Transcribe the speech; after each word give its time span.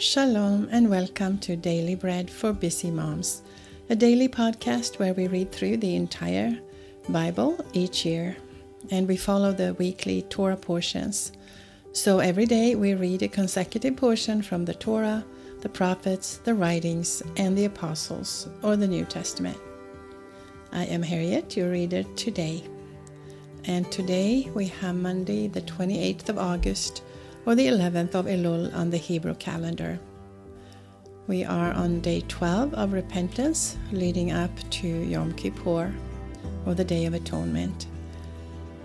Shalom 0.00 0.66
and 0.72 0.88
welcome 0.88 1.36
to 1.40 1.56
Daily 1.56 1.94
Bread 1.94 2.30
for 2.30 2.54
Busy 2.54 2.90
Moms, 2.90 3.42
a 3.90 3.94
daily 3.94 4.30
podcast 4.30 4.98
where 4.98 5.12
we 5.12 5.28
read 5.28 5.52
through 5.52 5.76
the 5.76 5.94
entire 5.94 6.58
Bible 7.10 7.62
each 7.74 8.06
year 8.06 8.34
and 8.90 9.06
we 9.06 9.18
follow 9.18 9.52
the 9.52 9.74
weekly 9.74 10.22
Torah 10.22 10.56
portions. 10.56 11.32
So 11.92 12.18
every 12.18 12.46
day 12.46 12.74
we 12.76 12.94
read 12.94 13.20
a 13.20 13.28
consecutive 13.28 13.94
portion 13.94 14.40
from 14.40 14.64
the 14.64 14.72
Torah, 14.72 15.22
the 15.60 15.68
prophets, 15.68 16.38
the 16.38 16.54
writings, 16.54 17.22
and 17.36 17.54
the 17.54 17.66
apostles 17.66 18.48
or 18.62 18.76
the 18.76 18.88
New 18.88 19.04
Testament. 19.04 19.58
I 20.72 20.86
am 20.86 21.02
Harriet, 21.02 21.58
your 21.58 21.70
reader 21.70 22.04
today. 22.16 22.64
And 23.66 23.92
today 23.92 24.50
we 24.54 24.68
have 24.68 24.94
Monday, 24.94 25.46
the 25.46 25.60
28th 25.60 26.30
of 26.30 26.38
August 26.38 27.02
or 27.50 27.56
the 27.56 27.66
11th 27.66 28.14
of 28.14 28.26
Elul 28.26 28.72
on 28.76 28.90
the 28.90 28.96
Hebrew 28.96 29.34
calendar. 29.34 29.98
We 31.26 31.42
are 31.42 31.72
on 31.72 32.00
day 32.00 32.22
12 32.28 32.74
of 32.74 32.92
repentance 32.92 33.76
leading 33.90 34.30
up 34.30 34.52
to 34.78 34.86
Yom 34.86 35.32
Kippur 35.32 35.92
or 36.64 36.74
the 36.74 36.84
Day 36.84 37.06
of 37.06 37.14
Atonement. 37.14 37.88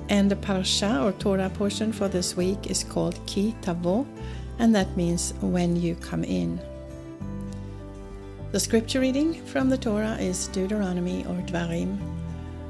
And 0.10 0.32
the 0.32 0.36
parsha 0.36 1.06
or 1.06 1.12
Torah 1.12 1.52
portion 1.52 1.94
for 1.94 2.08
this 2.08 2.36
week 2.36 2.72
is 2.72 2.84
called 2.84 3.24
Ki 3.28 3.56
Tavo, 3.62 4.08
and 4.58 4.74
that 4.74 4.98
means 4.98 5.36
when 5.42 5.76
you 5.76 5.94
come 5.98 6.24
in. 6.24 6.60
The 8.52 8.60
scripture 8.60 9.00
reading 9.00 9.46
from 9.46 9.70
the 9.70 9.78
Torah 9.78 10.18
is 10.20 10.48
Deuteronomy 10.48 11.24
or 11.26 11.36
Dvarim, 11.46 12.00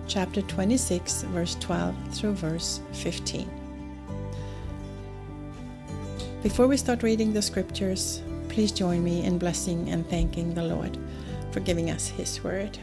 chapter 0.07 0.41
26, 0.41 1.21
verse 1.31 1.55
12 1.61 1.95
through 2.11 2.33
verse 2.33 2.81
15. 2.91 3.64
Before 6.43 6.67
we 6.67 6.77
start 6.77 7.03
reading 7.03 7.33
the 7.33 7.41
scriptures, 7.41 8.21
please 8.49 8.71
join 8.71 9.03
me 9.03 9.23
in 9.23 9.37
blessing 9.37 9.89
and 9.89 10.07
thanking 10.09 10.53
the 10.53 10.63
Lord 10.63 10.97
for 11.51 11.59
giving 11.59 11.89
us 11.89 12.07
His 12.07 12.43
word. 12.43 12.77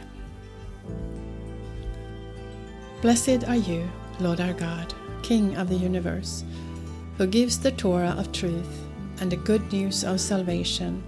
Blessed 3.01 3.43
are 3.47 3.55
you, 3.55 3.87
Lord 4.19 4.39
our 4.39 4.53
God, 4.53 4.93
King 5.23 5.55
of 5.57 5.69
the 5.69 5.75
universe, 5.75 6.43
who 7.17 7.27
gives 7.27 7.59
the 7.59 7.71
Torah 7.71 8.15
of 8.17 8.31
truth 8.31 8.85
and 9.19 9.31
the 9.31 9.37
good 9.37 9.71
news 9.71 10.03
of 10.03 10.19
salvation 10.19 11.03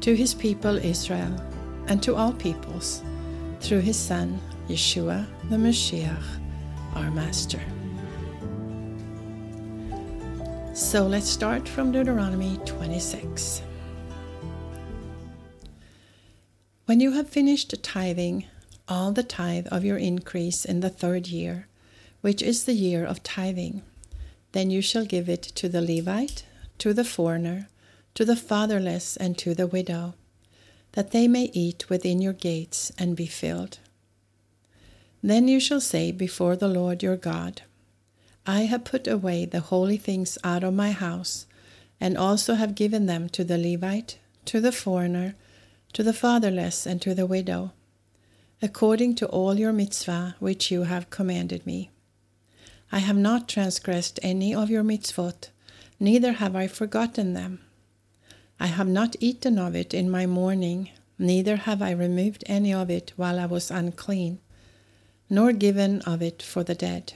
to 0.00 0.14
His 0.14 0.34
people 0.34 0.76
Israel 0.76 1.34
and 1.86 2.02
to 2.02 2.14
all 2.14 2.32
peoples 2.32 3.02
through 3.60 3.80
His 3.80 3.96
Son, 3.96 4.40
Yeshua 4.68 5.26
the 5.50 5.56
Mashiach, 5.56 6.40
our 6.94 7.10
Master. 7.10 7.60
So 10.78 11.08
let's 11.08 11.28
start 11.28 11.68
from 11.68 11.90
Deuteronomy 11.90 12.56
26. 12.64 13.62
When 16.86 17.00
you 17.00 17.10
have 17.12 17.28
finished 17.28 17.82
tithing 17.82 18.46
all 18.86 19.10
the 19.10 19.24
tithe 19.24 19.66
of 19.72 19.84
your 19.84 19.96
increase 19.98 20.64
in 20.64 20.78
the 20.78 20.88
third 20.88 21.26
year, 21.26 21.66
which 22.20 22.40
is 22.40 22.62
the 22.62 22.74
year 22.74 23.04
of 23.04 23.24
tithing, 23.24 23.82
then 24.52 24.70
you 24.70 24.80
shall 24.80 25.04
give 25.04 25.28
it 25.28 25.42
to 25.42 25.68
the 25.68 25.82
Levite, 25.82 26.44
to 26.78 26.94
the 26.94 27.04
foreigner, 27.04 27.68
to 28.14 28.24
the 28.24 28.36
fatherless, 28.36 29.16
and 29.16 29.36
to 29.36 29.56
the 29.56 29.66
widow, 29.66 30.14
that 30.92 31.10
they 31.10 31.26
may 31.26 31.50
eat 31.52 31.90
within 31.90 32.22
your 32.22 32.32
gates 32.32 32.92
and 32.96 33.16
be 33.16 33.26
filled. 33.26 33.78
Then 35.24 35.48
you 35.48 35.58
shall 35.58 35.80
say 35.80 36.12
before 36.12 36.54
the 36.54 36.68
Lord 36.68 37.02
your 37.02 37.16
God, 37.16 37.62
I 38.50 38.62
have 38.62 38.84
put 38.84 39.06
away 39.06 39.44
the 39.44 39.60
holy 39.60 39.98
things 39.98 40.38
out 40.42 40.64
of 40.64 40.72
my 40.72 40.92
house, 40.92 41.44
and 42.00 42.16
also 42.16 42.54
have 42.54 42.74
given 42.74 43.04
them 43.04 43.28
to 43.28 43.44
the 43.44 43.58
Levite, 43.58 44.16
to 44.46 44.58
the 44.58 44.72
foreigner, 44.72 45.34
to 45.92 46.02
the 46.02 46.14
fatherless, 46.14 46.86
and 46.86 47.02
to 47.02 47.14
the 47.14 47.26
widow, 47.26 47.72
according 48.62 49.16
to 49.16 49.26
all 49.26 49.58
your 49.58 49.74
mitzvah 49.74 50.36
which 50.38 50.70
you 50.70 50.84
have 50.84 51.10
commanded 51.10 51.66
me. 51.66 51.90
I 52.90 53.00
have 53.00 53.18
not 53.18 53.50
transgressed 53.50 54.18
any 54.22 54.54
of 54.54 54.70
your 54.70 54.82
mitzvot, 54.82 55.50
neither 56.00 56.32
have 56.32 56.56
I 56.56 56.68
forgotten 56.68 57.34
them. 57.34 57.60
I 58.58 58.68
have 58.68 58.88
not 58.88 59.14
eaten 59.20 59.58
of 59.58 59.76
it 59.76 59.92
in 59.92 60.10
my 60.10 60.24
mourning, 60.24 60.88
neither 61.18 61.56
have 61.56 61.82
I 61.82 61.90
removed 61.90 62.44
any 62.46 62.72
of 62.72 62.88
it 62.88 63.12
while 63.14 63.38
I 63.38 63.44
was 63.44 63.70
unclean, 63.70 64.38
nor 65.28 65.52
given 65.52 66.00
of 66.02 66.22
it 66.22 66.42
for 66.42 66.64
the 66.64 66.74
dead. 66.74 67.12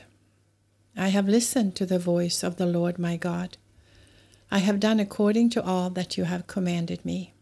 I 0.97 1.09
have 1.09 1.29
listened 1.29 1.75
to 1.77 1.87
the 1.87 1.99
voice 1.99 2.43
of 2.43 2.57
the 2.57 2.67
Lord 2.67 2.99
my 2.99 3.17
God. 3.17 3.57
I 4.51 4.59
have 4.59 4.81
done 4.81 5.01
according 5.01 5.51
to 5.51 5.65
all 5.65 5.89
that 5.91 6.19
you 6.19 6.25
have 6.25 6.47
commanded 6.47 7.05
me. 7.05 7.33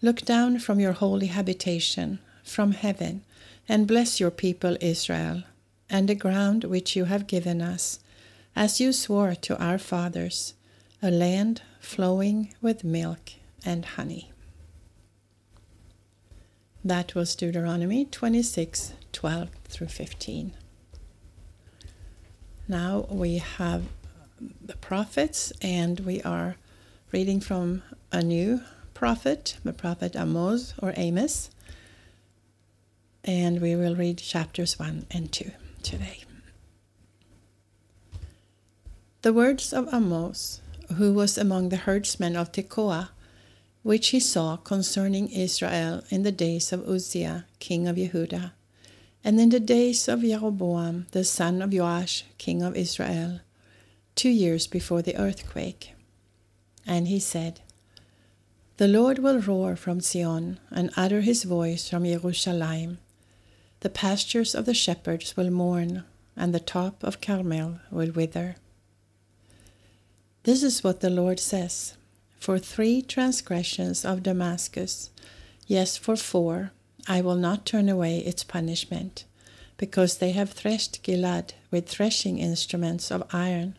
Look 0.00 0.22
down 0.22 0.60
from 0.60 0.78
your 0.78 0.92
holy 0.92 1.26
habitation, 1.26 2.20
from 2.44 2.72
heaven, 2.72 3.22
and 3.68 3.88
bless 3.88 4.20
your 4.20 4.30
people 4.30 4.76
Israel, 4.80 5.42
and 5.90 6.08
the 6.08 6.14
ground 6.14 6.64
which 6.64 6.94
you 6.94 7.06
have 7.06 7.26
given 7.26 7.60
us, 7.60 7.98
as 8.54 8.80
you 8.80 8.92
swore 8.92 9.34
to 9.34 9.58
our 9.58 9.78
fathers, 9.78 10.54
a 11.02 11.10
land 11.10 11.62
flowing 11.80 12.54
with 12.62 12.84
milk 12.84 13.32
and 13.64 13.84
honey. 13.84 14.30
That 16.84 17.14
was 17.14 17.34
Deuteronomy 17.34 18.06
26 18.06 18.94
12 19.12 19.50
through 19.68 19.88
15. 19.88 20.54
Now 22.70 23.04
we 23.10 23.38
have 23.38 23.82
the 24.64 24.76
prophets, 24.76 25.52
and 25.60 25.98
we 25.98 26.22
are 26.22 26.54
reading 27.10 27.40
from 27.40 27.82
a 28.12 28.22
new 28.22 28.60
prophet, 28.94 29.56
the 29.64 29.72
prophet 29.72 30.14
Amos 30.14 30.74
or 30.78 30.94
Amos. 30.96 31.50
And 33.24 33.60
we 33.60 33.74
will 33.74 33.96
read 33.96 34.18
chapters 34.18 34.78
1 34.78 35.06
and 35.10 35.32
2 35.32 35.50
today. 35.82 36.20
The 39.22 39.32
words 39.32 39.72
of 39.72 39.92
Amos, 39.92 40.60
who 40.96 41.12
was 41.12 41.36
among 41.36 41.70
the 41.70 41.76
herdsmen 41.88 42.36
of 42.36 42.52
Tekoa, 42.52 43.08
which 43.82 44.10
he 44.10 44.20
saw 44.20 44.56
concerning 44.56 45.28
Israel 45.30 46.04
in 46.08 46.22
the 46.22 46.30
days 46.30 46.72
of 46.72 46.88
Uzziah, 46.88 47.46
king 47.58 47.88
of 47.88 47.96
Yehudah 47.96 48.52
and 49.22 49.40
in 49.40 49.50
the 49.50 49.60
days 49.60 50.08
of 50.08 50.22
Jeroboam, 50.22 51.06
the 51.12 51.24
son 51.24 51.60
of 51.60 51.72
Joash, 51.72 52.24
king 52.38 52.62
of 52.62 52.76
Israel, 52.76 53.40
two 54.14 54.30
years 54.30 54.66
before 54.66 55.02
the 55.02 55.16
earthquake. 55.16 55.92
And 56.86 57.08
he 57.08 57.20
said, 57.20 57.60
The 58.78 58.88
Lord 58.88 59.18
will 59.18 59.40
roar 59.40 59.76
from 59.76 60.00
Zion 60.00 60.58
and 60.70 60.90
utter 60.96 61.20
his 61.20 61.44
voice 61.44 61.88
from 61.88 62.04
Jerusalem. 62.04 62.98
The 63.80 63.90
pastures 63.90 64.54
of 64.54 64.64
the 64.64 64.74
shepherds 64.74 65.36
will 65.36 65.50
mourn, 65.50 66.04
and 66.36 66.54
the 66.54 66.60
top 66.60 67.02
of 67.02 67.20
Carmel 67.20 67.80
will 67.90 68.12
wither. 68.12 68.56
This 70.44 70.62
is 70.62 70.82
what 70.82 71.00
the 71.00 71.10
Lord 71.10 71.38
says 71.38 71.94
For 72.38 72.58
three 72.58 73.02
transgressions 73.02 74.04
of 74.04 74.22
Damascus, 74.22 75.10
yes, 75.66 75.98
for 75.98 76.16
four, 76.16 76.72
I 77.06 77.20
will 77.20 77.36
not 77.36 77.64
turn 77.64 77.88
away 77.88 78.18
its 78.18 78.44
punishment, 78.44 79.24
because 79.76 80.18
they 80.18 80.32
have 80.32 80.50
threshed 80.50 81.02
Gilad 81.02 81.54
with 81.70 81.88
threshing 81.88 82.38
instruments 82.38 83.10
of 83.10 83.26
iron. 83.32 83.76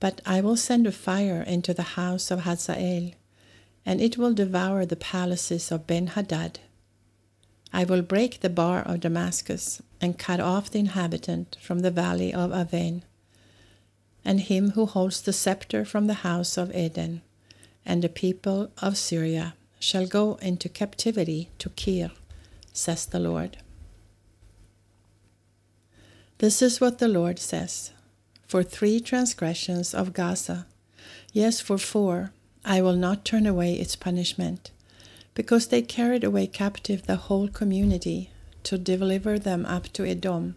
But 0.00 0.20
I 0.26 0.40
will 0.40 0.56
send 0.56 0.86
a 0.86 0.92
fire 0.92 1.42
into 1.42 1.72
the 1.72 1.94
house 1.94 2.30
of 2.30 2.40
Hazael, 2.40 3.12
and 3.86 4.00
it 4.00 4.18
will 4.18 4.34
devour 4.34 4.84
the 4.84 4.96
palaces 4.96 5.70
of 5.70 5.86
Ben 5.86 6.08
Hadad. 6.08 6.58
I 7.72 7.84
will 7.84 8.02
break 8.02 8.40
the 8.40 8.50
bar 8.50 8.82
of 8.82 9.00
Damascus, 9.00 9.80
and 10.00 10.18
cut 10.18 10.40
off 10.40 10.70
the 10.70 10.80
inhabitant 10.80 11.56
from 11.60 11.80
the 11.80 11.90
valley 11.90 12.34
of 12.34 12.52
Aven, 12.52 13.04
and 14.24 14.40
him 14.40 14.70
who 14.70 14.86
holds 14.86 15.20
the 15.20 15.32
scepter 15.32 15.84
from 15.84 16.06
the 16.06 16.22
house 16.24 16.56
of 16.56 16.74
Eden, 16.74 17.22
and 17.86 18.02
the 18.02 18.08
people 18.08 18.70
of 18.78 18.96
Syria 18.98 19.54
shall 19.82 20.06
go 20.06 20.36
into 20.36 20.68
captivity 20.68 21.48
to 21.58 21.68
Kir, 21.70 22.12
says 22.72 23.04
the 23.04 23.18
Lord. 23.18 23.56
This 26.38 26.62
is 26.62 26.80
what 26.80 26.98
the 26.98 27.08
Lord 27.08 27.40
says 27.40 27.90
For 28.46 28.62
three 28.62 29.00
transgressions 29.00 29.92
of 29.92 30.12
Gaza, 30.12 30.66
yes, 31.32 31.60
for 31.60 31.78
four, 31.78 32.32
I 32.64 32.80
will 32.80 32.94
not 32.94 33.24
turn 33.24 33.44
away 33.44 33.74
its 33.74 33.96
punishment, 33.96 34.70
because 35.34 35.66
they 35.66 35.82
carried 35.82 36.22
away 36.22 36.46
captive 36.46 37.06
the 37.06 37.26
whole 37.26 37.48
community 37.48 38.30
to 38.62 38.78
deliver 38.78 39.36
them 39.36 39.66
up 39.66 39.92
to 39.94 40.06
Edom. 40.06 40.54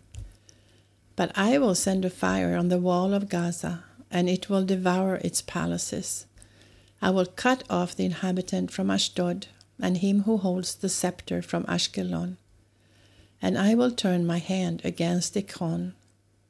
But 1.15 1.31
I 1.35 1.57
will 1.57 1.73
send 1.73 2.05
a 2.05 2.11
fire 2.11 2.55
on 2.55 2.69
the 2.69 2.77
wall 2.77 3.11
of 3.11 3.29
Gaza, 3.29 3.85
and 4.11 4.29
it 4.29 4.49
will 4.51 4.63
devour 4.63 5.15
its 5.15 5.41
palaces 5.41 6.27
I 7.01 7.09
will 7.09 7.25
cut 7.25 7.63
off 7.69 7.95
the 7.95 8.05
inhabitant 8.05 8.71
from 8.71 8.89
Ashdod, 8.89 9.47
and 9.81 9.97
him 9.97 10.23
who 10.23 10.37
holds 10.37 10.75
the 10.75 10.89
scepter 10.89 11.41
from 11.41 11.65
Ashkelon. 11.65 12.37
And 13.41 13.57
I 13.57 13.75
will 13.75 13.91
turn 13.91 14.25
my 14.25 14.39
hand 14.39 14.81
against 14.83 15.35
Ekron, 15.35 15.93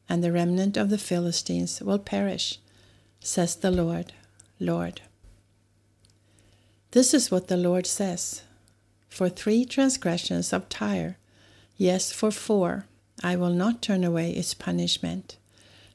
and 0.07 0.23
the 0.23 0.31
remnant 0.31 0.77
of 0.77 0.89
the 0.89 0.97
Philistines 0.97 1.81
will 1.81 1.99
perish, 1.99 2.59
says 3.19 3.55
the 3.55 3.71
Lord, 3.71 4.13
Lord. 4.59 5.01
This 6.91 7.13
is 7.13 7.31
what 7.31 7.47
the 7.47 7.57
Lord 7.57 7.87
says 7.87 8.43
For 9.09 9.27
three 9.27 9.65
transgressions 9.65 10.53
of 10.53 10.69
Tyre, 10.69 11.17
yes, 11.75 12.11
for 12.11 12.31
four, 12.31 12.85
I 13.23 13.35
will 13.35 13.49
not 13.49 13.81
turn 13.81 14.03
away 14.03 14.31
its 14.31 14.53
punishment, 14.53 15.37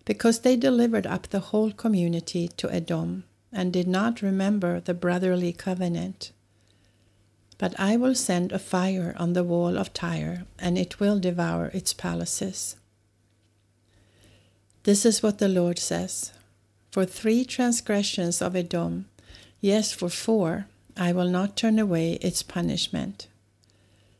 because 0.04 0.40
they 0.40 0.56
delivered 0.56 1.06
up 1.06 1.28
the 1.28 1.40
whole 1.40 1.70
community 1.70 2.48
to 2.56 2.70
Edom 2.70 3.24
and 3.52 3.72
did 3.72 3.88
not 3.88 4.22
remember 4.22 4.80
the 4.80 4.94
brotherly 4.94 5.52
covenant. 5.52 6.32
But 7.58 7.78
I 7.78 7.96
will 7.96 8.14
send 8.14 8.52
a 8.52 8.58
fire 8.58 9.14
on 9.18 9.32
the 9.32 9.44
wall 9.44 9.76
of 9.76 9.92
Tyre, 9.92 10.44
and 10.58 10.78
it 10.78 11.00
will 11.00 11.18
devour 11.18 11.70
its 11.74 11.92
palaces. 11.92 12.76
This 14.84 15.04
is 15.04 15.22
what 15.22 15.38
the 15.38 15.48
Lord 15.48 15.78
says 15.78 16.32
For 16.90 17.04
three 17.04 17.44
transgressions 17.44 18.40
of 18.40 18.56
Edom, 18.56 19.06
yes, 19.60 19.92
for 19.92 20.08
four, 20.08 20.66
I 20.96 21.12
will 21.12 21.28
not 21.28 21.56
turn 21.56 21.78
away 21.78 22.14
its 22.14 22.42
punishment. 22.42 23.26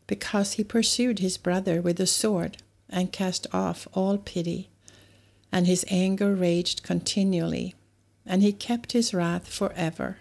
Because 0.07 0.53
he 0.55 0.65
pursued 0.65 1.21
his 1.21 1.39
brother 1.39 1.81
with 1.81 1.99
a 2.01 2.07
sword 2.07 2.59
and 2.89 3.13
cast 3.13 3.47
off 3.53 3.89
all 3.95 4.19
pity, 4.19 4.69
and 5.51 5.67
his 5.67 5.85
anger 5.89 6.35
raged 6.35 6.83
continually, 6.83 7.75
and 8.27 8.43
he 8.43 8.53
kept 8.53 8.93
his 8.93 9.13
wrath 9.15 9.49
forever. 9.49 10.19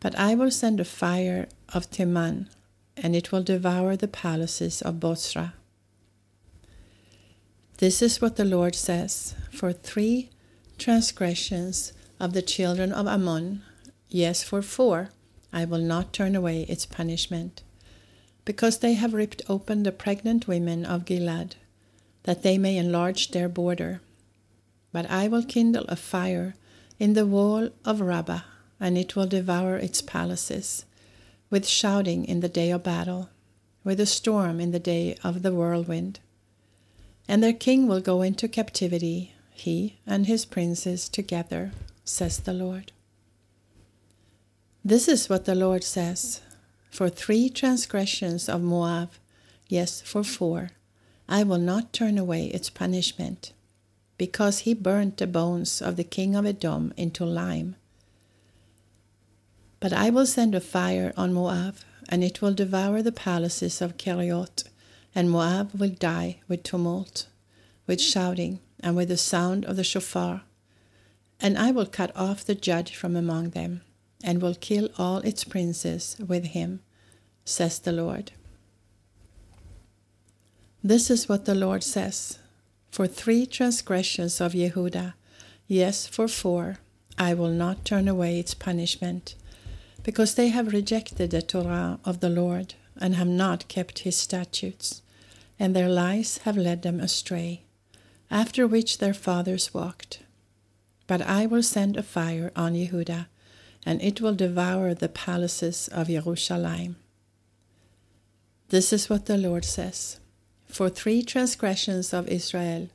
But 0.00 0.18
I 0.18 0.34
will 0.34 0.50
send 0.50 0.80
a 0.80 0.84
fire 0.84 1.48
of 1.72 1.90
Teman, 1.90 2.48
and 2.96 3.14
it 3.14 3.32
will 3.32 3.42
devour 3.42 3.96
the 3.96 4.08
palaces 4.08 4.82
of 4.82 4.96
Bosra. 4.96 5.54
This 7.78 8.02
is 8.02 8.20
what 8.20 8.36
the 8.36 8.44
Lord 8.44 8.74
says 8.74 9.34
For 9.50 9.72
three 9.72 10.30
transgressions 10.78 11.92
of 12.20 12.32
the 12.32 12.42
children 12.42 12.92
of 12.92 13.06
Ammon, 13.06 13.62
yes, 14.08 14.42
for 14.42 14.62
four, 14.62 15.10
I 15.52 15.64
will 15.64 15.80
not 15.80 16.12
turn 16.12 16.34
away 16.34 16.62
its 16.62 16.86
punishment. 16.86 17.62
Because 18.44 18.78
they 18.78 18.94
have 18.94 19.14
ripped 19.14 19.42
open 19.48 19.82
the 19.82 19.92
pregnant 19.92 20.48
women 20.48 20.84
of 20.84 21.04
Gilead, 21.04 21.56
that 22.24 22.42
they 22.42 22.58
may 22.58 22.76
enlarge 22.76 23.30
their 23.30 23.48
border. 23.48 24.00
But 24.92 25.10
I 25.10 25.28
will 25.28 25.44
kindle 25.44 25.84
a 25.88 25.96
fire 25.96 26.54
in 26.98 27.14
the 27.14 27.26
wall 27.26 27.70
of 27.84 28.00
Rabbah, 28.00 28.42
and 28.80 28.98
it 28.98 29.16
will 29.16 29.26
devour 29.26 29.76
its 29.76 30.02
palaces, 30.02 30.84
with 31.50 31.66
shouting 31.66 32.24
in 32.24 32.40
the 32.40 32.48
day 32.48 32.70
of 32.70 32.82
battle, 32.82 33.28
with 33.84 34.00
a 34.00 34.06
storm 34.06 34.60
in 34.60 34.72
the 34.72 34.78
day 34.80 35.16
of 35.22 35.42
the 35.42 35.52
whirlwind. 35.52 36.20
And 37.28 37.42
their 37.42 37.52
king 37.52 37.86
will 37.86 38.00
go 38.00 38.22
into 38.22 38.48
captivity, 38.48 39.34
he 39.50 39.98
and 40.06 40.26
his 40.26 40.44
princes 40.44 41.08
together, 41.08 41.72
says 42.04 42.38
the 42.38 42.52
Lord. 42.52 42.92
This 44.84 45.06
is 45.06 45.28
what 45.28 45.44
the 45.44 45.54
Lord 45.54 45.84
says 45.84 46.40
For 46.90 47.08
three 47.08 47.48
transgressions 47.48 48.48
of 48.48 48.62
Moab, 48.62 49.10
yes, 49.68 50.00
for 50.00 50.24
four, 50.24 50.70
I 51.28 51.44
will 51.44 51.58
not 51.58 51.92
turn 51.92 52.18
away 52.18 52.46
its 52.46 52.68
punishment, 52.68 53.52
because 54.18 54.60
he 54.60 54.74
burnt 54.74 55.16
the 55.16 55.26
bones 55.26 55.82
of 55.82 55.96
the 55.96 56.04
king 56.04 56.34
of 56.34 56.46
Edom 56.46 56.92
into 56.96 57.24
lime. 57.24 57.76
But 59.80 59.92
I 59.92 60.10
will 60.10 60.26
send 60.26 60.54
a 60.54 60.60
fire 60.60 61.12
on 61.16 61.32
Moab, 61.32 61.76
and 62.08 62.22
it 62.22 62.40
will 62.40 62.54
devour 62.54 63.02
the 63.02 63.12
palaces 63.12 63.80
of 63.80 63.96
Kerioth, 63.96 64.64
and 65.14 65.30
Moab 65.30 65.72
will 65.74 65.90
die 65.90 66.40
with 66.46 66.62
tumult, 66.62 67.26
with 67.86 68.00
shouting, 68.00 68.60
and 68.80 68.94
with 68.96 69.08
the 69.08 69.16
sound 69.16 69.64
of 69.64 69.76
the 69.76 69.84
shofar. 69.84 70.42
And 71.40 71.58
I 71.58 71.72
will 71.72 71.86
cut 71.86 72.16
off 72.16 72.44
the 72.44 72.54
judge 72.54 72.94
from 72.94 73.16
among 73.16 73.50
them, 73.50 73.82
and 74.22 74.40
will 74.40 74.54
kill 74.54 74.88
all 74.98 75.18
its 75.18 75.42
princes 75.42 76.16
with 76.24 76.46
him, 76.46 76.80
says 77.44 77.80
the 77.80 77.92
Lord. 77.92 78.32
This 80.84 81.10
is 81.10 81.28
what 81.28 81.44
the 81.44 81.54
Lord 81.54 81.82
says 81.82 82.38
For 82.92 83.06
three 83.06 83.46
transgressions 83.46 84.38
of 84.38 84.52
Yehuda, 84.52 85.14
yes, 85.66 86.06
for 86.06 86.28
four, 86.28 86.76
I 87.16 87.32
will 87.32 87.48
not 87.48 87.86
turn 87.86 88.06
away 88.06 88.38
its 88.38 88.52
punishment, 88.52 89.34
because 90.02 90.34
they 90.34 90.48
have 90.48 90.74
rejected 90.74 91.30
the 91.30 91.40
Torah 91.40 92.00
of 92.04 92.20
the 92.20 92.28
Lord 92.28 92.74
and 93.00 93.14
have 93.14 93.28
not 93.28 93.66
kept 93.68 94.00
his 94.00 94.18
statutes, 94.18 95.00
and 95.58 95.74
their 95.74 95.88
lies 95.88 96.36
have 96.44 96.58
led 96.58 96.82
them 96.82 97.00
astray, 97.00 97.62
after 98.30 98.66
which 98.66 98.98
their 98.98 99.14
fathers 99.14 99.72
walked. 99.72 100.20
But 101.06 101.22
I 101.22 101.46
will 101.46 101.62
send 101.62 101.96
a 101.96 102.02
fire 102.02 102.52
on 102.54 102.74
Yehuda, 102.74 103.26
and 103.86 104.02
it 104.02 104.20
will 104.20 104.34
devour 104.34 104.92
the 104.92 105.08
palaces 105.08 105.88
of 105.88 106.08
Jerusalem. 106.08 106.96
This 108.68 108.92
is 108.92 109.08
what 109.08 109.24
the 109.24 109.38
Lord 109.38 109.64
says 109.64 110.20
for 110.72 110.88
three 110.88 111.22
transgressions 111.22 112.14
of 112.14 112.26
Israel, 112.28 112.88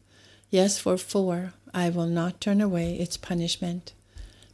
yes, 0.50 0.79
for 0.79 0.97
four, 0.97 1.53
I 1.75 1.89
will 1.89 2.07
not 2.07 2.41
turn 2.41 2.59
away 2.59 2.95
its 2.95 3.18
punishment, 3.18 3.94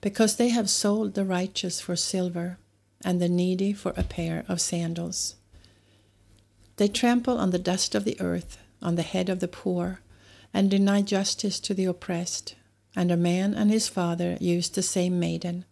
because 0.01 0.35
they 0.35 0.49
have 0.49 0.69
sold 0.69 1.13
the 1.13 1.23
righteous 1.23 1.79
for 1.79 1.95
silver, 1.95 2.57
and 3.01 3.21
the 3.21 3.29
needy 3.29 3.71
for 3.71 3.93
a 3.95 4.03
pair 4.03 4.43
of 4.49 4.59
sandals. 4.59 5.35
They 6.75 6.89
trample 6.89 7.37
on 7.37 7.51
the 7.51 7.59
dust 7.59 7.95
of 7.95 8.03
the 8.03 8.19
earth, 8.19 8.57
on 8.81 8.95
the 8.95 9.03
head 9.03 9.29
of 9.29 9.39
the 9.39 9.47
poor, 9.47 10.01
and 10.53 10.69
deny 10.69 11.01
justice 11.01 11.61
to 11.61 11.73
the 11.73 11.85
oppressed. 11.85 12.55
And 12.95 13.09
a 13.09 13.17
man 13.17 13.53
and 13.53 13.71
his 13.71 13.87
father 13.87 14.37
used 14.39 14.75
the 14.75 14.83
same 14.83 15.19
maiden, 15.19 15.65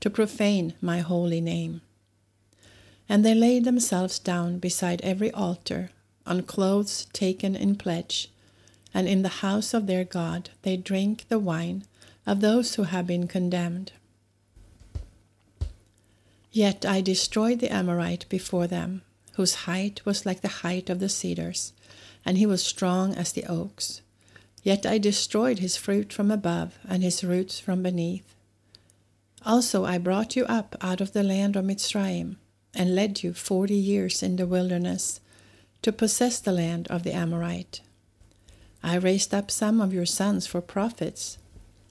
to 0.00 0.08
profane 0.08 0.74
my 0.80 1.00
holy 1.00 1.40
name. 1.40 1.82
And 3.08 3.24
they 3.24 3.34
lay 3.34 3.58
themselves 3.58 4.18
down 4.18 4.58
beside 4.58 5.00
every 5.02 5.30
altar 5.32 5.90
on 6.26 6.42
clothes 6.42 7.06
taken 7.12 7.54
in 7.56 7.76
pledge, 7.76 8.30
and 8.94 9.08
in 9.08 9.22
the 9.22 9.40
house 9.40 9.74
of 9.74 9.86
their 9.86 10.04
God 10.04 10.50
they 10.62 10.76
drink 10.76 11.26
the 11.28 11.38
wine 11.38 11.84
of 12.26 12.40
those 12.40 12.74
who 12.74 12.84
have 12.84 13.06
been 13.06 13.26
condemned. 13.26 13.92
Yet 16.52 16.84
I 16.84 17.00
destroyed 17.00 17.60
the 17.60 17.72
Amorite 17.72 18.28
before 18.28 18.66
them, 18.66 19.02
whose 19.32 19.64
height 19.66 20.04
was 20.04 20.26
like 20.26 20.42
the 20.42 20.62
height 20.62 20.90
of 20.90 21.00
the 21.00 21.08
cedars, 21.08 21.72
and 22.24 22.36
he 22.36 22.46
was 22.46 22.62
strong 22.62 23.14
as 23.14 23.32
the 23.32 23.46
oaks. 23.46 24.02
Yet 24.62 24.84
I 24.86 24.98
destroyed 24.98 25.58
his 25.58 25.76
fruit 25.76 26.12
from 26.12 26.30
above, 26.30 26.78
and 26.86 27.02
his 27.02 27.24
roots 27.24 27.58
from 27.58 27.82
beneath. 27.82 28.34
Also 29.44 29.84
I 29.84 29.98
brought 29.98 30.36
you 30.36 30.44
up 30.44 30.76
out 30.80 31.00
of 31.00 31.14
the 31.14 31.24
land 31.24 31.56
of 31.56 31.64
Mitzrayim, 31.64 32.36
and 32.74 32.94
led 32.94 33.22
you 33.22 33.32
forty 33.32 33.74
years 33.74 34.22
in 34.22 34.36
the 34.36 34.46
wilderness 34.46 35.20
to 35.82 35.92
possess 35.92 36.38
the 36.38 36.52
land 36.52 36.86
of 36.88 37.02
the 37.02 37.12
Amorite. 37.12 37.80
I 38.82 38.96
raised 38.96 39.34
up 39.34 39.50
some 39.50 39.80
of 39.80 39.92
your 39.92 40.06
sons 40.06 40.46
for 40.46 40.60
prophets, 40.60 41.38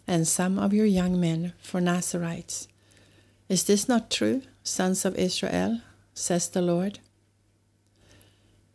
and 0.07 0.27
some 0.27 0.57
of 0.57 0.73
your 0.73 0.85
young 0.85 1.19
men 1.19 1.53
for 1.59 1.79
Nazarites. 1.79 2.67
Is 3.47 3.63
this 3.63 3.87
not 3.87 4.09
true, 4.09 4.41
sons 4.63 5.05
of 5.05 5.15
Israel? 5.17 5.81
says 6.13 6.49
the 6.49 6.61
Lord. 6.61 6.99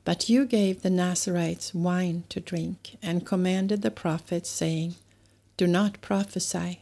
But 0.04 0.28
you 0.28 0.46
gave 0.46 0.82
the 0.82 0.90
Nazarites 0.90 1.74
wine 1.74 2.24
to 2.28 2.40
drink, 2.40 2.96
and 3.02 3.26
commanded 3.26 3.82
the 3.82 3.90
prophets, 3.90 4.48
saying, 4.48 4.94
Do 5.56 5.66
not 5.66 6.00
prophesy. 6.00 6.80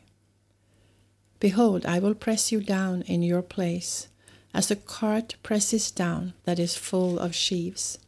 Behold, 1.40 1.86
I 1.86 1.98
will 1.98 2.14
press 2.14 2.52
you 2.52 2.60
down 2.60 3.02
in 3.02 3.22
your 3.22 3.42
place, 3.42 4.08
as 4.52 4.70
a 4.70 4.76
cart 4.76 5.36
presses 5.42 5.90
down 5.90 6.34
that 6.44 6.58
is 6.58 6.76
full 6.76 7.18
of 7.18 7.34
sheaves. 7.34 7.98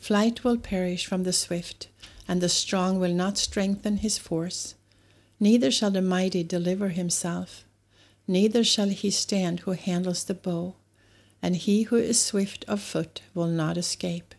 Flight 0.00 0.42
will 0.42 0.56
perish 0.56 1.04
from 1.04 1.24
the 1.24 1.32
swift, 1.32 1.88
and 2.26 2.40
the 2.40 2.48
strong 2.48 2.98
will 2.98 3.12
not 3.12 3.36
strengthen 3.36 3.98
his 3.98 4.16
force. 4.18 4.74
Neither 5.38 5.70
shall 5.70 5.90
the 5.90 6.02
mighty 6.02 6.42
deliver 6.42 6.88
himself, 6.88 7.64
neither 8.26 8.64
shall 8.64 8.88
he 8.88 9.10
stand 9.10 9.60
who 9.60 9.72
handles 9.72 10.24
the 10.24 10.34
bow, 10.34 10.74
and 11.42 11.54
he 11.54 11.82
who 11.82 11.96
is 11.96 12.20
swift 12.20 12.64
of 12.66 12.80
foot 12.80 13.20
will 13.34 13.46
not 13.46 13.76
escape. 13.76 14.34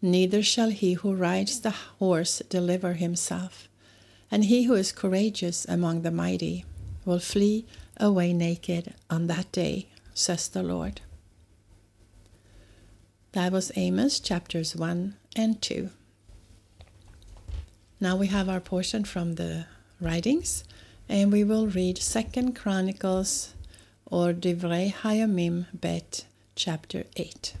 Neither 0.00 0.42
shall 0.42 0.70
he 0.70 0.94
who 0.94 1.14
rides 1.14 1.60
the 1.60 1.74
horse 1.98 2.40
deliver 2.48 2.94
himself, 2.94 3.68
and 4.30 4.44
he 4.44 4.64
who 4.64 4.74
is 4.74 4.92
courageous 4.92 5.66
among 5.68 6.02
the 6.02 6.10
mighty 6.12 6.64
will 7.04 7.18
flee 7.18 7.66
away 7.96 8.32
naked 8.32 8.94
on 9.10 9.26
that 9.26 9.50
day, 9.52 9.88
says 10.14 10.48
the 10.48 10.62
Lord. 10.62 11.00
That 13.32 13.52
was 13.52 13.70
Amos 13.76 14.18
chapters 14.18 14.74
1 14.74 15.14
and 15.36 15.62
2. 15.62 15.90
Now 18.00 18.16
we 18.16 18.26
have 18.26 18.48
our 18.48 18.58
portion 18.58 19.04
from 19.04 19.36
the 19.36 19.66
writings, 20.00 20.64
and 21.08 21.30
we 21.30 21.44
will 21.44 21.68
read 21.68 21.98
Second 21.98 22.56
Chronicles 22.56 23.54
or 24.04 24.32
Divrei 24.32 24.92
Hayamim 24.92 25.66
Bet, 25.72 26.24
chapter 26.56 27.04
8. 27.14 27.54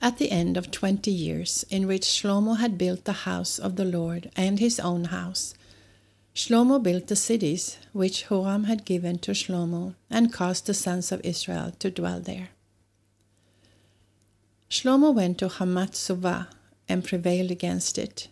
At 0.00 0.16
the 0.16 0.30
end 0.30 0.56
of 0.56 0.70
twenty 0.70 1.10
years, 1.10 1.66
in 1.68 1.86
which 1.86 2.02
Shlomo 2.02 2.56
had 2.58 2.78
built 2.78 3.04
the 3.04 3.28
house 3.28 3.58
of 3.58 3.76
the 3.76 3.84
Lord 3.84 4.30
and 4.34 4.58
his 4.58 4.80
own 4.80 5.04
house, 5.04 5.54
Shlomo 6.34 6.82
built 6.82 7.08
the 7.08 7.16
cities 7.16 7.76
which 7.92 8.24
Horam 8.24 8.64
had 8.64 8.86
given 8.86 9.18
to 9.18 9.32
Shlomo 9.32 9.94
and 10.08 10.32
caused 10.32 10.66
the 10.66 10.74
sons 10.74 11.12
of 11.12 11.20
Israel 11.24 11.72
to 11.78 11.90
dwell 11.90 12.20
there. 12.20 12.48
Shlomo 14.70 15.14
went 15.14 15.36
to 15.38 15.48
Hamath 15.48 15.92
Suvah 15.94 16.46
and 16.88 17.04
prevailed 17.04 17.50
against 17.50 17.98
it. 17.98 18.28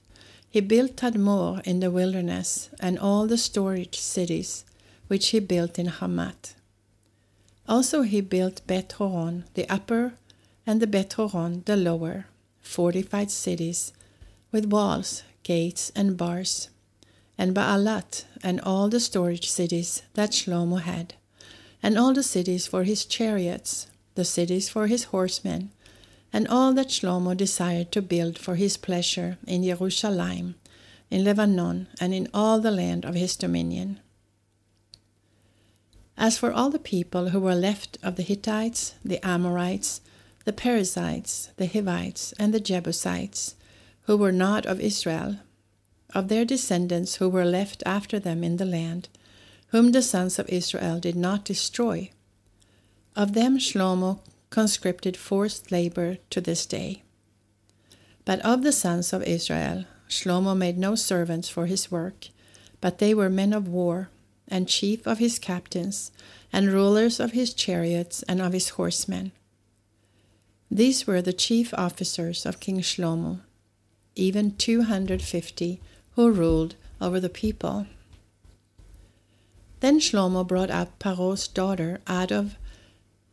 He 0.49 0.61
built 0.61 0.97
Tadmor 0.97 1.61
in 1.64 1.80
the 1.80 1.90
wilderness 1.90 2.71
and 2.80 2.99
all 2.99 3.26
the 3.26 3.37
storage 3.37 3.99
cities 3.99 4.64
which 5.09 5.28
he 5.28 5.40
built 5.40 5.78
in 5.78 5.87
Hamath. 5.87 6.54
Also 7.69 8.02
he 8.02 8.23
built 8.23 8.66
Beth 8.66 8.92
Horon, 8.92 9.45
the 9.54 9.69
upper, 9.69 10.14
and 10.66 10.80
the 10.80 10.87
Beth 10.87 11.12
Horon, 11.12 11.62
the 11.66 11.76
lower, 11.76 12.26
fortified 12.62 13.30
cities 13.30 13.92
with 14.50 14.73
walls, 14.73 15.23
gates, 15.42 15.92
and 15.95 16.16
bars, 16.16 16.71
and 17.40 17.54
Baalat, 17.54 18.25
and 18.42 18.61
all 18.61 18.90
the 18.90 19.00
storage 19.00 19.49
cities 19.49 20.02
that 20.12 20.32
Shlomo 20.32 20.78
had, 20.78 21.14
and 21.82 21.97
all 21.97 22.12
the 22.12 22.23
cities 22.23 22.66
for 22.66 22.85
his 22.85 23.06
chariots, 23.06 23.87
the 24.14 24.26
cities 24.26 24.68
for 24.68 24.88
his 24.88 25.04
horsemen, 25.04 25.70
and 26.35 26.47
all 26.49 26.75
that 26.75 26.88
Shlomo 26.88 27.35
desired 27.35 27.92
to 27.92 28.02
build 28.02 28.37
for 28.37 28.56
his 28.56 28.76
pleasure 28.76 29.38
in 29.47 29.64
Jerusalem, 29.64 30.56
in 31.11 31.25
Lebanon, 31.25 31.87
and 31.99 32.12
in 32.12 32.28
all 32.35 32.61
the 32.61 32.70
land 32.70 33.06
of 33.06 33.14
his 33.14 33.37
dominion. 33.37 34.00
As 36.18 36.37
for 36.37 36.52
all 36.52 36.68
the 36.68 36.78
people 36.78 37.30
who 37.30 37.40
were 37.40 37.54
left 37.54 37.97
of 38.02 38.16
the 38.16 38.23
Hittites, 38.23 38.97
the 39.02 39.25
Amorites, 39.26 40.02
the 40.44 40.52
Perizzites, 40.52 41.49
the 41.56 41.66
Hivites, 41.66 42.35
and 42.38 42.52
the 42.52 42.61
Jebusites, 42.61 43.54
who 44.02 44.18
were 44.18 44.30
not 44.47 44.66
of 44.66 44.78
Israel, 44.78 45.38
of 46.14 46.29
their 46.29 46.45
descendants 46.45 47.17
who 47.17 47.29
were 47.29 47.45
left 47.45 47.83
after 47.87 48.19
them 48.19 48.43
in 48.43 48.57
the 48.57 48.64
land, 48.64 49.09
whom 49.69 49.93
the 49.93 50.02
sons 50.02 50.38
of 50.38 50.49
Israel 50.49 50.99
did 50.99 51.17
not 51.17 51.45
destroy, 51.45 52.11
of 53.14 53.35
them 53.35 53.59
Shlomo 53.59 54.21
conscripted 54.50 55.17
forced 55.17 55.71
labor 55.71 56.19
to 56.31 56.40
this 56.40 56.67
day. 56.67 57.02
But 58.25 58.40
of 58.40 58.62
the 58.62 58.73
sons 58.73 59.12
of 59.12 59.23
Israel, 59.23 59.85
Shlomo 60.09 60.57
made 60.57 60.76
no 60.76 60.95
servants 60.95 61.49
for 61.49 61.67
his 61.67 61.90
work, 61.90 62.29
but 62.81 62.99
they 62.99 63.14
were 63.14 63.31
men 63.31 63.52
of 63.52 63.69
war, 63.69 64.11
and 64.49 64.69
chief 64.69 65.07
of 65.07 65.19
his 65.19 65.38
captains, 65.38 66.11
and 66.52 66.73
rulers 66.73 67.21
of 67.21 67.31
his 67.33 67.55
chariots 67.55 68.25
and 68.25 68.43
of 68.43 68.52
his 68.52 68.71
horsemen. 68.71 69.31
These 70.69 71.07
were 71.07 71.23
the 71.23 71.33
chief 71.33 71.73
officers 71.75 72.45
of 72.45 72.59
King 72.59 72.81
Shlomo, 72.81 73.40
even 74.17 74.57
two 74.57 74.83
hundred 74.83 75.23
fifty 75.23 75.81
who 76.14 76.31
ruled 76.31 76.75
over 77.00 77.21
the 77.21 77.29
people. 77.29 77.87
Then 79.81 79.99
Shlomo 79.99 80.47
brought 80.47 80.71
up 80.71 80.99
Paro's 80.99 81.49
daughter 81.49 82.00
out 82.07 82.31
of 82.31 82.57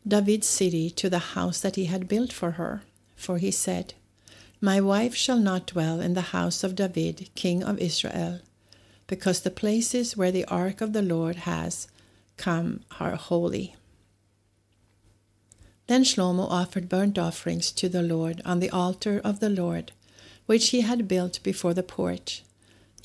David's 0.08 0.48
city 0.48 0.90
to 0.92 1.10
the 1.10 1.34
house 1.36 1.60
that 1.60 1.76
he 1.76 1.86
had 1.86 2.08
built 2.08 2.32
for 2.32 2.52
her. 2.52 2.84
For 3.16 3.40
he 3.40 3.52
said, 3.52 3.94
My 4.62 4.80
wife 4.80 5.16
shall 5.16 5.40
not 5.40 5.68
dwell 5.68 6.00
in 6.00 6.14
the 6.14 6.32
house 6.32 6.64
of 6.64 6.76
David, 6.76 7.30
king 7.36 7.64
of 7.64 7.80
Israel, 7.80 8.40
because 9.08 9.42
the 9.42 9.52
places 9.52 10.16
where 10.16 10.32
the 10.32 10.46
ark 10.46 10.80
of 10.80 10.94
the 10.94 11.02
Lord 11.02 11.38
has 11.38 11.88
come 12.38 12.82
are 13.00 13.16
holy. 13.16 13.76
Then 15.88 16.04
Shlomo 16.04 16.48
offered 16.50 16.90
burnt 16.90 17.18
offerings 17.18 17.72
to 17.72 17.90
the 17.90 18.04
Lord 18.04 18.42
on 18.46 18.60
the 18.60 18.70
altar 18.70 19.20
of 19.24 19.40
the 19.40 19.50
Lord, 19.50 19.92
which 20.46 20.70
he 20.70 20.82
had 20.82 21.08
built 21.08 21.42
before 21.44 21.74
the 21.74 21.84
porch, 21.84 22.44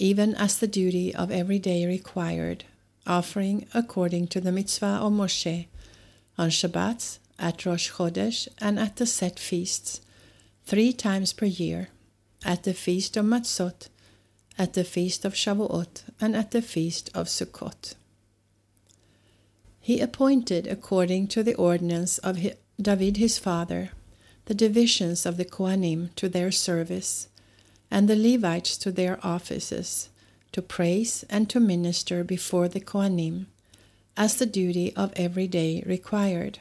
even 0.03 0.35
as 0.35 0.59
the 0.59 0.67
duty 0.67 1.15
of 1.15 1.31
every 1.31 1.61
day 1.61 1.87
required, 1.87 2.65
offering 3.07 3.65
according 3.73 4.27
to 4.27 4.41
the 4.41 4.51
mitzvah 4.51 4.99
of 5.01 5.13
Moshe 5.13 5.67
on 6.37 6.51
Shabbats, 6.51 7.21
at 7.39 7.65
Rosh 7.65 7.93
Chodesh, 7.93 8.49
and 8.59 8.81
at 8.81 8.97
the 8.97 9.07
set 9.07 9.39
feasts, 9.39 10.01
three 10.67 10.93
times 10.93 11.33
per 11.33 11.47
year, 11.47 11.89
at 12.45 12.65
the 12.65 12.75
feast 12.75 13.17
of 13.17 13.25
Matzot, 13.25 13.87
at 14.59 14.73
the 14.73 14.83
feast 14.83 15.25
of 15.25 15.35
Shavuot, 15.35 16.03
and 16.21 16.35
at 16.35 16.51
the 16.51 16.63
feast 16.63 17.09
of 17.15 17.29
Sukkot. 17.29 17.95
He 19.79 20.01
appointed, 20.01 20.67
according 20.67 21.29
to 21.29 21.45
the 21.45 21.55
ordinance 21.55 22.19
of 22.19 22.45
David 22.81 23.19
his 23.19 23.39
father, 23.39 23.91
the 24.47 24.55
divisions 24.55 25.25
of 25.25 25.37
the 25.37 25.45
Kohanim 25.45 26.13
to 26.17 26.29
their 26.29 26.51
service, 26.51 27.29
and 27.93 28.09
the 28.09 28.17
Levites 28.17 28.79
to 28.79 28.91
their 28.91 29.19
offices, 29.23 30.09
to 30.51 30.63
praise 30.63 31.27
and 31.29 31.49
to 31.51 31.61
minister 31.61 32.25
before 32.25 32.67
the 32.67 32.81
Kohanim, 32.81 33.45
as 34.17 34.37
the 34.37 34.47
duty 34.47 34.97
of 34.97 35.13
every 35.15 35.47
day 35.47 35.83
required. 35.87 36.59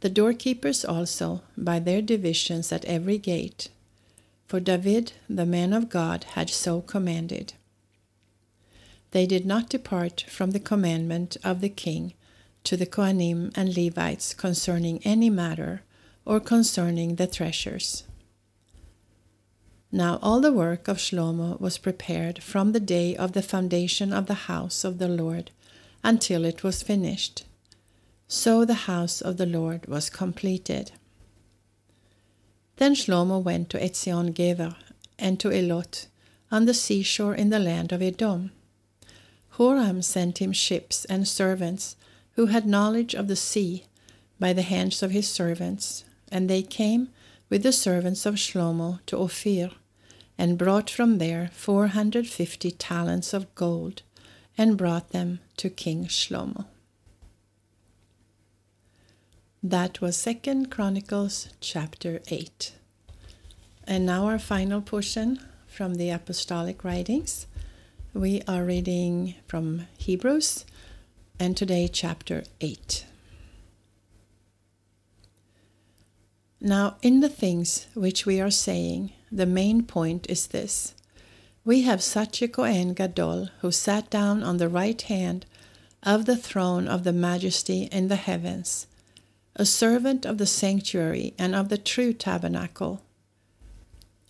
The 0.00 0.10
doorkeepers 0.10 0.84
also, 0.84 1.42
by 1.56 1.78
their 1.78 2.02
divisions 2.02 2.72
at 2.72 2.84
every 2.86 3.18
gate, 3.18 3.68
for 4.48 4.58
David, 4.58 5.12
the 5.30 5.46
man 5.46 5.72
of 5.72 5.88
God, 5.88 6.24
had 6.34 6.50
so 6.50 6.80
commanded. 6.80 7.52
They 9.12 9.26
did 9.26 9.46
not 9.46 9.68
depart 9.68 10.24
from 10.28 10.50
the 10.50 10.60
commandment 10.60 11.36
of 11.44 11.60
the 11.60 11.68
king 11.68 12.14
to 12.64 12.76
the 12.76 12.86
Kohanim 12.86 13.52
and 13.54 13.76
Levites 13.76 14.34
concerning 14.34 15.00
any 15.04 15.30
matter 15.30 15.82
or 16.24 16.40
concerning 16.40 17.14
the 17.14 17.28
treasures. 17.28 18.02
Now 19.96 20.18
all 20.20 20.42
the 20.42 20.52
work 20.52 20.88
of 20.88 20.98
Shlomo 20.98 21.58
was 21.58 21.78
prepared 21.78 22.42
from 22.42 22.72
the 22.72 22.80
day 22.80 23.16
of 23.16 23.32
the 23.32 23.40
foundation 23.40 24.12
of 24.12 24.26
the 24.26 24.44
house 24.44 24.84
of 24.84 24.98
the 24.98 25.08
Lord 25.08 25.50
until 26.04 26.44
it 26.44 26.62
was 26.62 26.82
finished. 26.82 27.46
So 28.28 28.66
the 28.66 28.84
house 28.90 29.22
of 29.22 29.38
the 29.38 29.46
Lord 29.46 29.86
was 29.86 30.10
completed. 30.10 30.92
Then 32.76 32.94
Shlomo 32.94 33.42
went 33.42 33.70
to 33.70 33.82
Etzion 33.82 34.34
Geber 34.34 34.76
and 35.18 35.40
to 35.40 35.50
Elot 35.50 36.08
on 36.52 36.66
the 36.66 36.74
seashore 36.74 37.34
in 37.34 37.48
the 37.48 37.58
land 37.58 37.90
of 37.90 38.02
Edom. 38.02 38.52
Huram 39.54 40.04
sent 40.04 40.42
him 40.42 40.52
ships 40.52 41.06
and 41.06 41.26
servants 41.26 41.96
who 42.32 42.46
had 42.46 42.66
knowledge 42.66 43.14
of 43.14 43.28
the 43.28 43.34
sea 43.34 43.86
by 44.38 44.52
the 44.52 44.60
hands 44.60 45.02
of 45.02 45.12
his 45.12 45.26
servants, 45.26 46.04
and 46.30 46.50
they 46.50 46.60
came 46.60 47.08
with 47.48 47.62
the 47.62 47.72
servants 47.72 48.26
of 48.26 48.34
Shlomo 48.34 48.98
to 49.06 49.16
Ophir, 49.16 49.70
and 50.38 50.58
brought 50.58 50.90
from 50.90 51.18
there 51.18 51.50
four 51.52 51.88
hundred 51.88 52.26
fifty 52.26 52.70
talents 52.70 53.32
of 53.32 53.54
gold, 53.54 54.02
and 54.58 54.76
brought 54.76 55.10
them 55.10 55.40
to 55.56 55.70
King 55.70 56.06
Shlomo. 56.06 56.66
That 59.62 60.00
was 60.00 60.16
Second 60.16 60.70
Chronicles 60.70 61.48
chapter 61.60 62.20
8. 62.28 62.72
And 63.84 64.06
now 64.06 64.26
our 64.26 64.38
final 64.38 64.80
portion 64.80 65.40
from 65.66 65.96
the 65.96 66.10
apostolic 66.10 66.84
writings. 66.84 67.46
We 68.14 68.42
are 68.46 68.64
reading 68.64 69.34
from 69.46 69.88
Hebrews 69.98 70.64
and 71.40 71.56
today 71.56 71.88
chapter 71.88 72.44
8. 72.60 73.06
Now, 76.60 76.96
in 77.02 77.20
the 77.20 77.28
things 77.28 77.88
which 77.94 78.24
we 78.24 78.40
are 78.40 78.50
saying, 78.50 79.12
the 79.36 79.46
main 79.46 79.82
point 79.82 80.26
is 80.28 80.48
this 80.48 80.94
we 81.64 81.82
have 81.82 82.02
such 82.02 82.40
a 82.40 82.48
Kohen 82.48 82.94
Gadol 82.94 83.50
who 83.60 83.72
sat 83.72 84.08
down 84.08 84.42
on 84.42 84.58
the 84.58 84.68
right 84.68 85.02
hand 85.02 85.44
of 86.02 86.24
the 86.24 86.36
throne 86.36 86.86
of 86.86 87.02
the 87.02 87.12
majesty 87.12 87.88
in 87.90 88.06
the 88.06 88.16
heavens, 88.16 88.86
a 89.56 89.66
servant 89.66 90.24
of 90.24 90.38
the 90.38 90.46
sanctuary 90.46 91.34
and 91.36 91.56
of 91.56 91.68
the 91.68 91.76
true 91.76 92.12
tabernacle, 92.12 93.02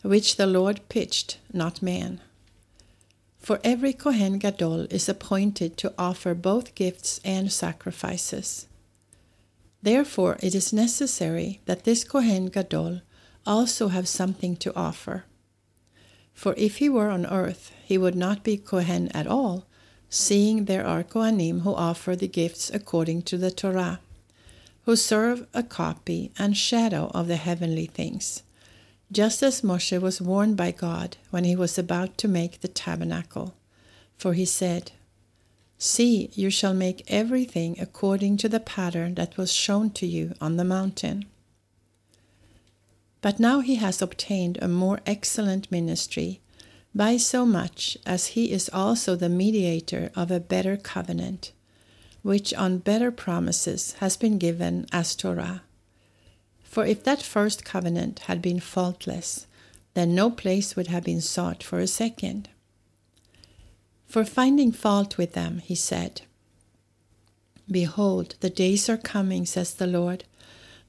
which 0.02 0.36
the 0.36 0.46
Lord 0.46 0.80
pitched, 0.88 1.38
not 1.52 1.82
man. 1.82 2.20
For 3.38 3.60
every 3.62 3.92
Kohen 3.92 4.38
Gadol 4.38 4.86
is 4.90 5.08
appointed 5.08 5.76
to 5.76 5.92
offer 5.98 6.34
both 6.34 6.74
gifts 6.74 7.20
and 7.22 7.52
sacrifices. 7.52 8.66
Therefore, 9.82 10.38
it 10.42 10.54
is 10.54 10.72
necessary 10.72 11.60
that 11.66 11.84
this 11.84 12.02
Kohen 12.02 12.46
Gadol 12.46 13.02
also 13.46 13.88
have 13.88 14.08
something 14.08 14.56
to 14.56 14.74
offer. 14.74 15.24
For 16.34 16.54
if 16.56 16.76
he 16.76 16.88
were 16.88 17.08
on 17.08 17.24
earth, 17.26 17.72
he 17.84 17.96
would 17.96 18.14
not 18.14 18.44
be 18.44 18.56
Kohen 18.56 19.08
at 19.12 19.26
all, 19.26 19.64
seeing 20.10 20.64
there 20.64 20.86
are 20.86 21.02
Kohanim 21.02 21.60
who 21.60 21.74
offer 21.74 22.14
the 22.14 22.28
gifts 22.28 22.70
according 22.72 23.22
to 23.22 23.38
the 23.38 23.50
Torah, 23.50 24.00
who 24.84 24.96
serve 24.96 25.46
a 25.54 25.62
copy 25.62 26.30
and 26.38 26.56
shadow 26.56 27.10
of 27.14 27.26
the 27.26 27.36
heavenly 27.36 27.86
things, 27.86 28.42
just 29.10 29.42
as 29.42 29.62
Moshe 29.62 30.00
was 30.00 30.20
warned 30.20 30.56
by 30.56 30.70
God 30.70 31.16
when 31.30 31.44
he 31.44 31.56
was 31.56 31.78
about 31.78 32.18
to 32.18 32.28
make 32.28 32.60
the 32.60 32.68
tabernacle. 32.68 33.54
For 34.18 34.34
he 34.34 34.44
said, 34.44 34.92
See, 35.78 36.30
you 36.34 36.50
shall 36.50 36.74
make 36.74 37.04
everything 37.06 37.76
according 37.78 38.38
to 38.38 38.48
the 38.48 38.60
pattern 38.60 39.14
that 39.16 39.36
was 39.36 39.52
shown 39.52 39.90
to 39.90 40.06
you 40.06 40.34
on 40.40 40.56
the 40.56 40.64
mountain. 40.64 41.26
But 43.26 43.40
now 43.40 43.58
he 43.58 43.74
has 43.74 44.00
obtained 44.00 44.56
a 44.62 44.68
more 44.68 45.00
excellent 45.04 45.68
ministry, 45.68 46.38
by 46.94 47.16
so 47.16 47.44
much 47.44 47.98
as 48.06 48.28
he 48.38 48.52
is 48.52 48.70
also 48.72 49.16
the 49.16 49.28
mediator 49.28 50.12
of 50.14 50.30
a 50.30 50.38
better 50.38 50.76
covenant, 50.76 51.50
which 52.22 52.54
on 52.54 52.78
better 52.78 53.10
promises 53.10 53.94
has 53.94 54.16
been 54.16 54.38
given 54.38 54.86
as 54.92 55.16
Torah. 55.16 55.62
For 56.62 56.86
if 56.86 57.02
that 57.02 57.20
first 57.20 57.64
covenant 57.64 58.20
had 58.28 58.40
been 58.40 58.60
faultless, 58.60 59.48
then 59.94 60.14
no 60.14 60.30
place 60.30 60.76
would 60.76 60.86
have 60.86 61.02
been 61.02 61.20
sought 61.20 61.64
for 61.64 61.80
a 61.80 61.88
second. 61.88 62.48
For 64.06 64.24
finding 64.24 64.70
fault 64.70 65.18
with 65.18 65.32
them, 65.32 65.58
he 65.58 65.74
said, 65.74 66.22
Behold, 67.68 68.36
the 68.38 68.50
days 68.50 68.88
are 68.88 68.96
coming, 68.96 69.46
says 69.46 69.74
the 69.74 69.88
Lord, 69.88 70.22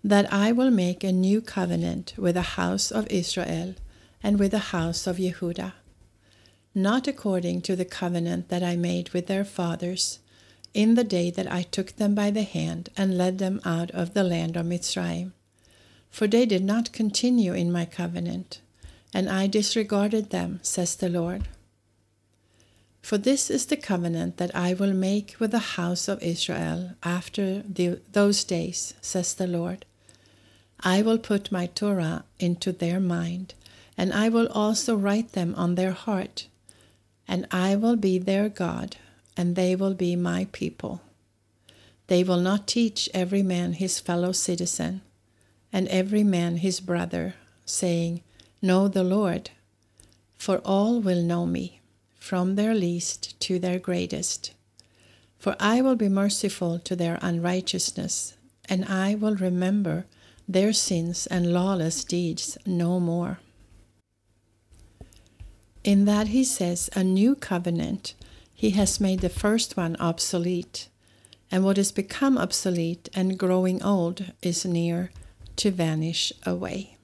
that 0.03 0.31
I 0.31 0.51
will 0.51 0.71
make 0.71 1.03
a 1.03 1.11
new 1.11 1.41
covenant 1.41 2.13
with 2.17 2.35
the 2.35 2.57
house 2.57 2.91
of 2.91 3.07
Israel 3.07 3.75
and 4.23 4.39
with 4.39 4.51
the 4.51 4.69
house 4.75 5.07
of 5.07 5.17
Yehudah 5.17 5.73
not 6.77 7.07
according 7.07 7.59
to 7.59 7.75
the 7.75 7.85
covenant 7.85 8.49
that 8.49 8.61
I 8.61 8.75
made 8.75 9.09
with 9.09 9.25
their 9.25 9.43
fathers 9.43 10.19
in 10.75 10.93
the 10.93 11.03
day 11.03 11.31
that 11.31 11.51
I 11.51 11.63
took 11.63 11.95
them 11.95 12.13
by 12.13 12.29
the 12.29 12.43
hand 12.43 12.89
and 12.95 13.17
led 13.17 13.39
them 13.39 13.59
out 13.65 13.89
of 13.91 14.13
the 14.13 14.23
land 14.23 14.55
of 14.55 14.67
Mitzrayim. 14.67 15.31
For 16.11 16.27
they 16.27 16.45
did 16.45 16.63
not 16.63 16.91
continue 16.91 17.53
in 17.53 17.71
my 17.71 17.85
covenant, 17.85 18.61
and 19.11 19.27
I 19.27 19.47
disregarded 19.47 20.29
them, 20.29 20.59
says 20.61 20.95
the 20.95 21.09
Lord. 21.09 21.47
For 23.01 23.17
this 23.17 23.49
is 23.49 23.67
the 23.67 23.77
covenant 23.77 24.37
that 24.37 24.55
I 24.55 24.73
will 24.73 24.93
make 24.93 25.35
with 25.39 25.51
the 25.51 25.77
house 25.79 26.07
of 26.07 26.21
Israel 26.21 26.91
after 27.03 27.61
the, 27.61 28.01
those 28.11 28.43
days, 28.43 28.93
says 29.01 29.33
the 29.33 29.47
Lord. 29.47 29.85
I 30.81 31.01
will 31.01 31.17
put 31.17 31.51
my 31.51 31.67
Torah 31.67 32.25
into 32.39 32.71
their 32.71 32.99
mind, 32.99 33.53
and 33.97 34.13
I 34.13 34.29
will 34.29 34.47
also 34.47 34.95
write 34.95 35.31
them 35.31 35.55
on 35.55 35.75
their 35.75 35.93
heart 35.93 36.47
and 37.27 37.45
I 37.51 37.75
will 37.75 37.97
be 37.97 38.17
their 38.17 38.47
God, 38.47 38.95
and 39.35 39.55
they 39.55 39.75
will 39.75 39.93
be 39.93 40.15
my 40.15 40.47
people. 40.51 41.01
They 42.07 42.23
will 42.23 42.39
not 42.39 42.67
teach 42.67 43.09
every 43.13 43.43
man 43.43 43.73
his 43.73 43.99
fellow 43.99 44.31
citizen, 44.31 45.01
and 45.73 45.87
every 45.89 46.23
man 46.23 46.57
his 46.57 46.79
brother, 46.79 47.35
saying, 47.65 48.21
Know 48.61 48.87
the 48.87 49.03
Lord, 49.03 49.51
for 50.37 50.59
all 50.59 51.01
will 51.01 51.21
know 51.21 51.45
me, 51.45 51.76
from 52.27 52.55
their 52.55 52.73
least 52.73 53.39
to 53.39 53.59
their 53.59 53.79
greatest. 53.79 54.53
For 55.39 55.55
I 55.59 55.81
will 55.81 55.95
be 55.95 56.09
merciful 56.09 56.79
to 56.79 56.95
their 56.95 57.17
unrighteousness, 57.21 58.37
and 58.69 58.85
I 58.85 59.15
will 59.15 59.35
remember 59.35 60.05
their 60.47 60.73
sins 60.73 61.27
and 61.27 61.53
lawless 61.53 62.03
deeds 62.03 62.57
no 62.65 62.99
more 62.99 63.39
in 65.87 66.03
that 66.03 66.27
he 66.27 66.43
says 66.43 66.89
a 66.97 67.01
new 67.01 67.33
covenant, 67.33 68.13
he 68.53 68.71
has 68.71 68.99
made 68.99 69.21
the 69.21 69.29
first 69.29 69.77
one 69.77 69.95
obsolete, 70.01 70.89
and 71.49 71.63
what 71.63 71.77
has 71.77 71.93
become 71.93 72.37
obsolete 72.37 73.07
and 73.15 73.39
growing 73.39 73.81
old 73.81 74.33
is 74.41 74.65
near 74.65 75.11
to 75.55 75.71
vanish 75.71 76.33
away. 76.45 76.97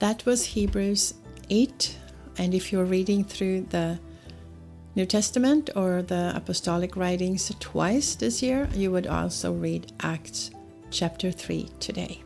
That 0.00 0.26
was 0.26 0.46
Hebrews 0.58 1.14
8, 1.50 1.96
and 2.40 2.54
if 2.54 2.72
you're 2.72 2.86
reading 2.86 3.22
through 3.22 3.66
the 3.68 4.00
New 4.96 5.04
Testament 5.04 5.68
or 5.76 6.00
the 6.00 6.32
apostolic 6.34 6.96
writings 6.96 7.52
twice 7.60 8.14
this 8.14 8.42
year, 8.42 8.66
you 8.72 8.90
would 8.90 9.06
also 9.06 9.52
read 9.52 9.92
Acts 10.00 10.50
chapter 10.90 11.30
3 11.30 11.68
today. 11.80 12.22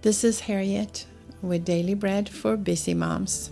This 0.00 0.24
is 0.24 0.40
Harriet 0.40 1.04
with 1.42 1.66
Daily 1.66 1.92
Bread 1.92 2.30
for 2.30 2.56
Busy 2.56 2.94
Moms. 2.94 3.50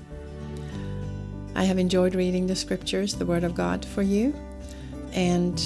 I 1.54 1.64
have 1.64 1.78
enjoyed 1.78 2.14
reading 2.14 2.46
the 2.46 2.56
scriptures, 2.56 3.16
the 3.16 3.26
Word 3.26 3.44
of 3.44 3.54
God 3.54 3.84
for 3.84 4.00
you. 4.00 4.34
And 5.12 5.62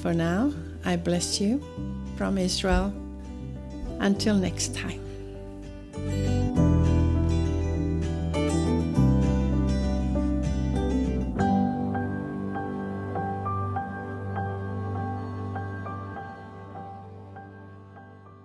for 0.00 0.14
now, 0.14 0.54
I 0.86 0.96
bless 0.96 1.38
you 1.38 1.62
from 2.16 2.38
Israel. 2.38 2.94
Until 4.00 4.36
next 4.36 4.74
time. 4.74 5.01